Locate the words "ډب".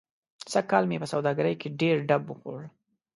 2.09-2.23